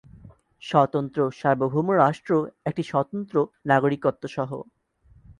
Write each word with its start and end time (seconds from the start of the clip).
স্বতন্ত্র 0.63 1.19
সার্বভৌম 1.39 1.87
রাষ্ট্র 2.01 2.31
একটি 2.65 2.83
স্বতন্ত্র 2.83 3.35
নাগরিকত্বসহ। 3.65 4.49